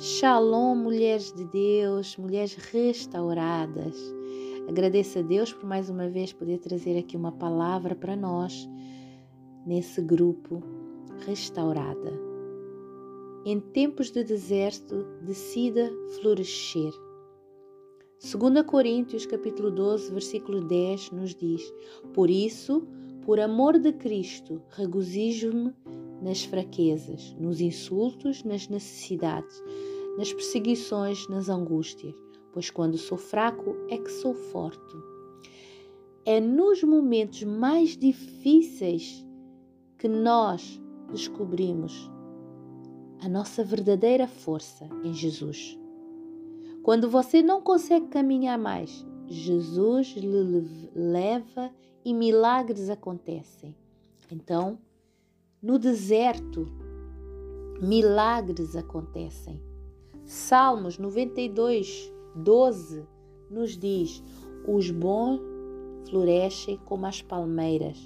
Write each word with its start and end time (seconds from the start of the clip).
Shalom, 0.00 0.76
mulheres 0.76 1.32
de 1.32 1.44
Deus, 1.44 2.16
mulheres 2.16 2.54
restauradas. 2.54 3.96
Agradeço 4.68 5.18
a 5.18 5.22
Deus 5.22 5.52
por 5.52 5.64
mais 5.64 5.90
uma 5.90 6.08
vez 6.08 6.32
poder 6.32 6.58
trazer 6.58 6.96
aqui 6.96 7.16
uma 7.16 7.32
palavra 7.32 7.96
para 7.96 8.14
nós 8.14 8.68
nesse 9.66 10.00
grupo 10.00 10.62
restaurada. 11.26 12.12
Em 13.44 13.58
tempos 13.58 14.12
de 14.12 14.22
deserto, 14.22 15.04
decida 15.20 15.90
florescer. 16.20 16.92
2 18.22 18.62
Coríntios 18.64 19.26
capítulo 19.26 19.68
12, 19.68 20.12
versículo 20.12 20.60
10 20.60 21.10
nos 21.10 21.34
diz: 21.34 21.74
Por 22.14 22.30
isso, 22.30 22.86
por 23.22 23.40
amor 23.40 23.80
de 23.80 23.92
Cristo, 23.92 24.62
regozijo-me 24.70 25.74
nas 26.20 26.44
fraquezas, 26.44 27.34
nos 27.38 27.60
insultos, 27.60 28.42
nas 28.44 28.68
necessidades, 28.68 29.62
nas 30.16 30.32
perseguições, 30.32 31.28
nas 31.28 31.48
angústias, 31.48 32.14
pois 32.52 32.70
quando 32.70 32.98
sou 32.98 33.18
fraco 33.18 33.76
é 33.88 33.98
que 33.98 34.10
sou 34.10 34.34
forte. 34.34 34.96
É 36.24 36.40
nos 36.40 36.82
momentos 36.82 37.42
mais 37.44 37.96
difíceis 37.96 39.24
que 39.96 40.08
nós 40.08 40.80
descobrimos 41.10 42.10
a 43.20 43.28
nossa 43.28 43.64
verdadeira 43.64 44.26
força 44.26 44.88
em 45.02 45.12
Jesus. 45.12 45.78
Quando 46.82 47.08
você 47.08 47.42
não 47.42 47.60
consegue 47.60 48.08
caminhar 48.08 48.58
mais, 48.58 49.06
Jesus 49.26 50.08
lhe 50.16 50.28
leva 50.94 51.70
e 52.04 52.14
milagres 52.14 52.88
acontecem. 52.88 53.74
Então, 54.30 54.78
no 55.60 55.78
deserto, 55.78 56.66
milagres 57.80 58.76
acontecem. 58.76 59.60
Salmos 60.24 60.98
92, 60.98 62.12
12 62.36 63.04
nos 63.50 63.76
diz: 63.76 64.22
Os 64.66 64.90
bons 64.90 65.40
florescem 66.08 66.78
como 66.84 67.06
as 67.06 67.22
palmeiras, 67.22 67.98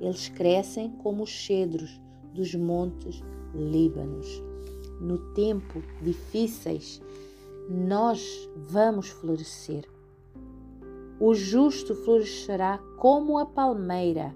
eles 0.00 0.28
crescem 0.28 0.90
como 1.02 1.22
os 1.22 1.30
cedros 1.46 2.00
dos 2.32 2.54
montes 2.54 3.22
Líbanos. 3.54 4.42
No 5.00 5.18
tempo 5.32 5.80
difíceis, 6.02 7.00
nós 7.68 8.50
vamos 8.56 9.10
florescer. 9.10 9.88
O 11.20 11.34
justo 11.34 11.94
florescerá 11.94 12.78
como 12.98 13.38
a 13.38 13.46
palmeira. 13.46 14.34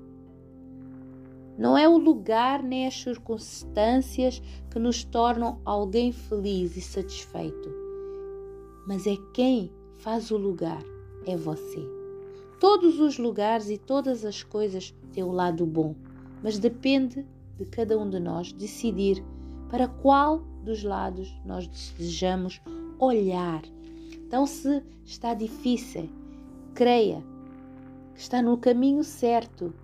Não 1.59 1.77
é 1.77 1.89
o 1.89 1.99
lugar 1.99 2.63
nem 2.63 2.87
as 2.87 3.03
circunstâncias 3.03 4.41
que 4.71 4.79
nos 4.79 5.03
tornam 5.03 5.61
alguém 5.65 6.13
feliz 6.13 6.77
e 6.77 6.81
satisfeito, 6.81 7.69
mas 8.87 9.09
é 9.09 9.17
quem 9.35 9.73
faz 9.97 10.31
o 10.31 10.37
lugar, 10.37 10.81
é 11.27 11.37
você. 11.37 11.85
Todos 12.61 13.01
os 13.01 13.19
lugares 13.19 13.69
e 13.71 13.77
todas 13.77 14.25
as 14.25 14.45
coisas 14.45 14.95
têm 15.13 15.25
o 15.25 15.33
lado 15.33 15.67
bom, 15.67 15.97
mas 16.45 16.61
depende 16.61 17.27
de 17.57 17.65
cada 17.65 17.99
um 17.99 18.09
de 18.09 18.21
nós 18.21 18.53
decidir 18.53 19.21
para 19.69 19.89
qual 19.89 20.39
dos 20.63 20.85
lados 20.85 21.29
nós 21.45 21.67
desejamos 21.67 22.61
olhar. 23.01 23.63
Então, 24.13 24.47
se 24.47 24.81
está 25.05 25.35
difícil, 25.35 26.09
creia 26.73 27.21
que 28.15 28.21
está 28.21 28.41
no 28.41 28.57
caminho 28.59 29.03
certo, 29.03 29.75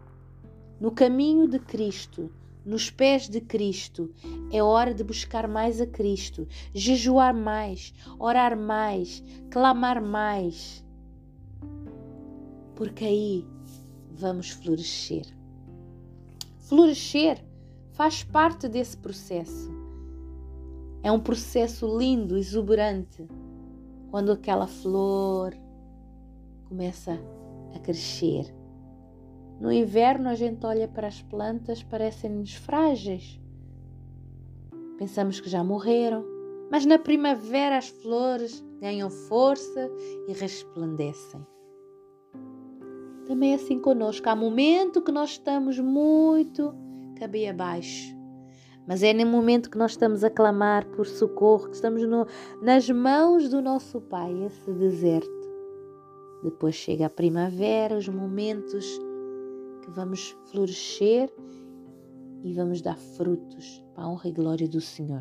no 0.81 0.91
caminho 0.91 1.49
de 1.49 1.59
Cristo, 1.59 2.31
nos 2.65 2.91
pés 2.91 3.29
de 3.29 3.41
Cristo. 3.41 4.13
É 4.51 4.63
hora 4.63 4.95
de 4.95 5.05
buscar 5.05 5.47
mais 5.47 5.81
a 5.81 5.87
Cristo, 5.87 6.47
jejuar 6.73 7.35
mais, 7.35 7.93
orar 8.19 8.57
mais, 8.57 9.23
clamar 9.51 10.03
mais. 10.03 10.85
Porque 12.75 13.05
aí 13.05 13.47
vamos 14.11 14.51
florescer. 14.51 15.27
Florescer 16.59 17.45
faz 17.93 18.25
parte 18.25 18.69
desse 18.69 18.97
processo. 18.97 19.71
É 21.03 21.13
um 21.13 21.21
processo 21.21 21.99
lindo, 21.99 22.37
exuberante, 22.37 23.29
quando 24.11 24.33
aquela 24.33 24.67
flor 24.67 25.55
começa 26.69 27.21
a 27.75 27.79
crescer. 27.79 28.64
No 29.61 29.73
inverno, 29.73 30.29
a 30.29 30.35
gente 30.35 30.65
olha 30.67 30.89
para 30.89 31.07
as 31.07 31.23
plantas, 31.23 31.83
parecem-nos 31.83 32.55
frágeis. 32.55 33.41
Pensamos 34.99 35.41
que 35.41 35.49
já 35.49 35.63
morreram, 35.63 36.25
mas 36.71 36.85
na 36.85 36.99
primavera 36.99 37.79
as 37.79 37.89
flores 37.89 38.65
ganham 38.81 39.11
força 39.11 39.91
e 40.29 40.33
resplandecem. 40.33 41.45
Também 43.27 43.53
é 43.53 43.55
assim 43.55 43.79
conosco. 43.79 44.29
Há 44.29 44.37
momento 44.37 45.01
que 45.01 45.13
nós 45.13 45.31
estamos 45.31 45.79
muito 45.79 46.75
cabeça 47.19 47.51
abaixo. 47.51 48.15
Mas 48.87 49.03
é 49.03 49.15
no 49.15 49.25
momento 49.25 49.71
que 49.71 49.79
nós 49.79 49.93
estamos 49.93 50.23
a 50.23 50.29
clamar 50.29 50.85
por 50.89 51.07
socorro, 51.07 51.69
que 51.69 51.75
estamos 51.75 52.07
no, 52.07 52.27
nas 52.61 52.91
mãos 52.91 53.49
do 53.49 53.63
nosso 53.63 54.01
Pai, 54.01 54.31
esse 54.45 54.71
deserto. 54.73 55.31
Depois 56.43 56.75
chega 56.75 57.07
a 57.07 57.11
primavera, 57.11 57.97
os 57.97 58.07
momentos 58.07 58.85
que 59.85 59.91
vamos 59.91 60.35
florescer 60.51 61.31
e 62.43 62.53
vamos 62.55 62.81
dar 62.81 62.97
frutos 62.97 63.85
para 63.95 64.05
a 64.05 64.09
honra 64.09 64.29
e 64.29 64.33
glória 64.33 64.67
do 64.67 64.81
Senhor. 64.81 65.21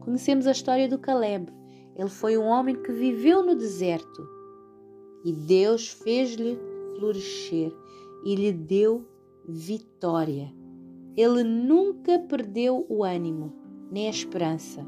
Conhecemos 0.00 0.46
a 0.46 0.52
história 0.52 0.88
do 0.88 0.98
Caleb. 0.98 1.52
Ele 1.94 2.08
foi 2.08 2.38
um 2.38 2.44
homem 2.44 2.74
que 2.82 2.90
viveu 2.90 3.44
no 3.44 3.54
deserto 3.54 4.26
e 5.24 5.32
Deus 5.32 5.88
fez-lhe 5.88 6.58
florescer 6.98 7.72
e 8.24 8.34
lhe 8.34 8.52
deu 8.52 9.06
vitória. 9.46 10.52
Ele 11.14 11.44
nunca 11.44 12.18
perdeu 12.20 12.86
o 12.88 13.04
ânimo, 13.04 13.52
nem 13.90 14.06
a 14.06 14.10
esperança. 14.10 14.86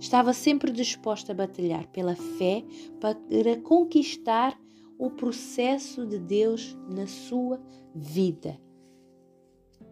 Estava 0.00 0.32
sempre 0.32 0.72
disposto 0.72 1.30
a 1.30 1.34
batalhar 1.34 1.86
pela 1.88 2.16
fé 2.16 2.64
para 3.00 3.56
conquistar 3.62 4.58
o 4.98 5.10
processo 5.10 6.04
de 6.04 6.18
Deus 6.18 6.76
na 6.88 7.06
sua 7.06 7.60
vida. 7.94 8.58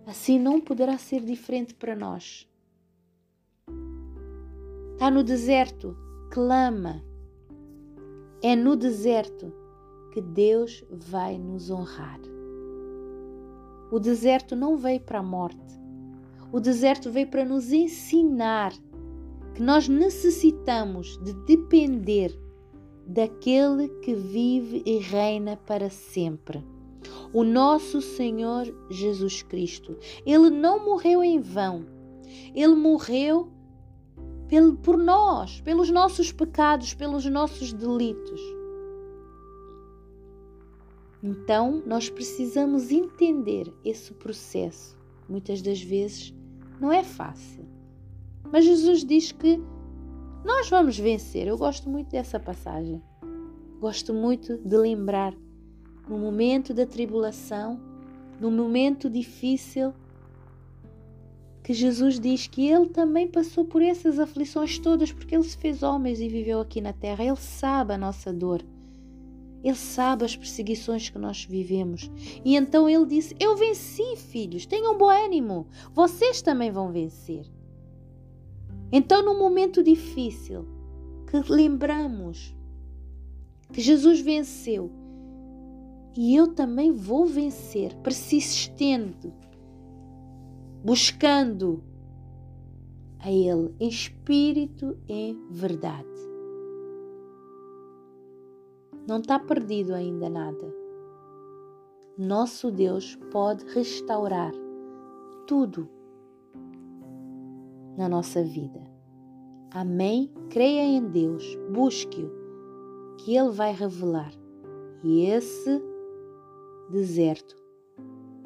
Assim 0.04 0.38
não 0.38 0.60
poderá 0.60 0.98
ser 0.98 1.20
diferente 1.20 1.74
para 1.74 1.94
nós. 1.94 2.48
Está 4.92 5.10
no 5.10 5.22
deserto, 5.22 5.96
clama. 6.30 7.04
É 8.42 8.56
no 8.56 8.76
deserto 8.76 9.52
que 10.12 10.20
Deus 10.20 10.84
vai 10.90 11.38
nos 11.38 11.70
honrar. 11.70 12.20
O 13.90 14.00
deserto 14.00 14.56
não 14.56 14.76
veio 14.76 15.00
para 15.00 15.20
a 15.20 15.22
morte. 15.22 15.80
O 16.52 16.58
deserto 16.58 17.10
veio 17.10 17.28
para 17.28 17.44
nos 17.44 17.72
ensinar 17.72 18.72
que 19.54 19.62
nós 19.62 19.88
necessitamos 19.88 21.18
de 21.18 21.32
depender 21.44 22.36
daquele 23.06 23.88
que 24.00 24.14
vive 24.14 24.82
e 24.84 24.98
reina 24.98 25.56
para 25.56 25.88
sempre. 25.88 26.64
O 27.32 27.44
nosso 27.44 28.00
Senhor 28.00 28.66
Jesus 28.90 29.42
Cristo. 29.42 29.96
Ele 30.24 30.50
não 30.50 30.84
morreu 30.84 31.22
em 31.22 31.40
vão. 31.40 31.86
Ele 32.54 32.74
morreu 32.74 33.48
por 34.82 34.96
nós, 34.96 35.60
pelos 35.60 35.90
nossos 35.90 36.32
pecados, 36.32 36.94
pelos 36.94 37.24
nossos 37.26 37.72
delitos. 37.72 38.40
Então, 41.22 41.82
nós 41.86 42.08
precisamos 42.08 42.90
entender 42.90 43.72
esse 43.84 44.12
processo. 44.14 44.96
Muitas 45.28 45.60
das 45.60 45.80
vezes 45.82 46.32
não 46.80 46.92
é 46.92 47.02
fácil. 47.02 47.64
Mas 48.52 48.64
Jesus 48.64 49.04
diz 49.04 49.32
que 49.32 49.60
nós 50.46 50.70
vamos 50.70 50.96
vencer. 50.96 51.48
Eu 51.48 51.58
gosto 51.58 51.90
muito 51.90 52.10
dessa 52.10 52.38
passagem. 52.38 53.02
Gosto 53.80 54.14
muito 54.14 54.56
de 54.56 54.76
lembrar 54.76 55.34
no 56.08 56.16
momento 56.16 56.72
da 56.72 56.86
tribulação, 56.86 57.80
no 58.40 58.48
momento 58.48 59.10
difícil, 59.10 59.92
que 61.64 61.74
Jesus 61.74 62.20
diz 62.20 62.46
que 62.46 62.68
ele 62.68 62.86
também 62.86 63.26
passou 63.26 63.64
por 63.64 63.82
essas 63.82 64.20
aflições 64.20 64.78
todas, 64.78 65.10
porque 65.10 65.34
ele 65.34 65.42
se 65.42 65.58
fez 65.58 65.82
homem 65.82 66.14
e 66.14 66.28
viveu 66.28 66.60
aqui 66.60 66.80
na 66.80 66.92
terra. 66.92 67.24
Ele 67.24 67.34
sabe 67.34 67.94
a 67.94 67.98
nossa 67.98 68.32
dor. 68.32 68.64
Ele 69.64 69.74
sabe 69.74 70.24
as 70.24 70.36
perseguições 70.36 71.10
que 71.10 71.18
nós 71.18 71.44
vivemos. 71.44 72.08
E 72.44 72.54
então 72.54 72.88
ele 72.88 73.04
disse: 73.04 73.34
Eu 73.40 73.56
venci, 73.56 74.14
filhos, 74.14 74.64
tenham 74.64 74.96
bom 74.96 75.10
ânimo, 75.10 75.66
vocês 75.92 76.40
também 76.40 76.70
vão 76.70 76.92
vencer. 76.92 77.44
Então, 78.92 79.24
num 79.24 79.38
momento 79.38 79.82
difícil, 79.82 80.64
que 81.26 81.52
lembramos 81.52 82.56
que 83.72 83.80
Jesus 83.80 84.20
venceu, 84.20 84.90
e 86.16 86.34
eu 86.34 86.54
também 86.54 86.92
vou 86.92 87.26
vencer, 87.26 87.94
persistendo, 87.96 89.32
buscando 90.84 91.82
a 93.18 93.30
Ele 93.30 93.74
em 93.80 93.88
espírito 93.88 94.96
e 95.08 95.12
em 95.12 95.46
verdade. 95.50 96.06
Não 99.06 99.18
está 99.18 99.38
perdido 99.38 99.94
ainda 99.94 100.28
nada. 100.28 100.74
Nosso 102.16 102.70
Deus 102.70 103.16
pode 103.30 103.64
restaurar 103.66 104.52
tudo 105.46 105.88
na 107.96 108.08
nossa 108.08 108.42
vida. 108.42 108.80
Amém? 109.70 110.32
Creia 110.50 110.82
em 110.82 111.04
Deus, 111.06 111.56
busque-o, 111.70 112.30
que 113.18 113.36
Ele 113.36 113.50
vai 113.50 113.72
revelar. 113.72 114.32
E 115.02 115.26
esse 115.26 115.82
deserto 116.90 117.56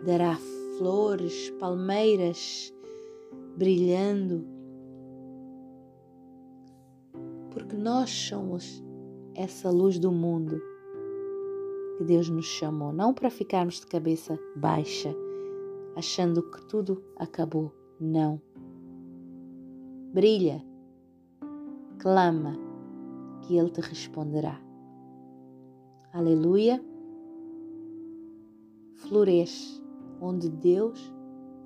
dará 0.05 0.37
flores, 0.79 1.51
palmeiras 1.59 2.73
brilhando, 3.57 4.45
porque 7.51 7.77
nós 7.77 8.11
somos 8.11 8.83
essa 9.35 9.71
luz 9.71 9.99
do 9.99 10.11
mundo 10.11 10.61
que 11.99 12.05
Deus 12.05 12.29
nos 12.29 12.47
chamou, 12.47 12.93
não 12.93 13.13
para 13.13 13.29
ficarmos 13.31 13.81
de 13.81 13.87
cabeça 13.87 14.39
baixa, 14.57 15.15
achando 15.95 16.43
que 16.51 16.63
tudo 16.67 17.03
acabou. 17.17 17.73
Não. 18.01 18.41
Brilha, 20.13 20.61
clama, 22.01 22.59
que 23.43 23.57
Ele 23.57 23.71
te 23.71 23.81
responderá. 23.81 24.61
Aleluia. 26.13 26.85
Floresce 28.97 29.81
onde 30.21 30.49
Deus 30.49 30.99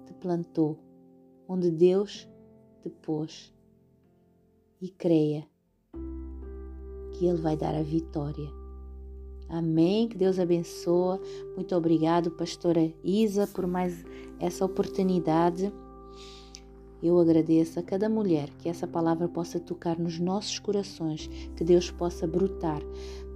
te 0.05 0.13
plantou, 0.15 0.79
onde 1.49 1.71
Deus 1.71 2.29
te 2.83 2.91
pôs. 2.91 3.51
E 4.79 4.91
creia 4.91 5.49
que 7.13 7.25
Ele 7.25 7.41
vai 7.41 7.57
dar 7.57 7.75
a 7.75 7.83
vitória. 7.83 8.51
Amém. 9.49 10.07
Que 10.07 10.19
Deus 10.19 10.39
abençoe. 10.39 11.19
Muito 11.55 11.75
obrigado, 11.75 12.31
pastora 12.31 12.93
Isa, 13.03 13.47
por 13.47 13.67
mais 13.67 14.05
essa 14.39 14.67
oportunidade. 14.67 15.73
Eu 17.05 17.21
agradeço 17.21 17.79
a 17.79 17.83
cada 17.83 18.09
mulher 18.09 18.49
que 18.59 18.67
essa 18.67 18.87
palavra 18.87 19.29
possa 19.29 19.61
tocar 19.61 19.99
nos 19.99 20.19
nossos 20.19 20.59
corações, 20.59 21.29
que 21.55 21.63
Deus 21.63 21.91
possa 21.91 22.27
brotar. 22.27 22.81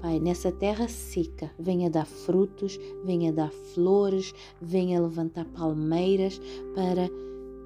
Pai, 0.01 0.19
nessa 0.19 0.51
terra 0.51 0.89
seca, 0.89 1.51
venha 1.59 1.91
dar 1.91 2.07
frutos, 2.07 2.81
venha 3.05 3.31
dar 3.31 3.51
flores, 3.51 4.33
venha 4.59 4.99
levantar 4.99 5.45
palmeiras 5.45 6.41
para 6.75 7.11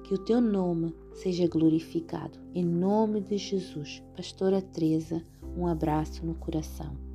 que 0.03 0.13
o 0.13 0.17
teu 0.17 0.41
nome 0.41 0.93
seja 1.13 1.47
glorificado. 1.47 2.37
Em 2.53 2.65
nome 2.65 3.21
de 3.21 3.37
Jesus, 3.37 4.03
Pastora 4.13 4.61
Teresa, 4.61 5.23
um 5.55 5.65
abraço 5.65 6.25
no 6.25 6.35
coração. 6.35 7.12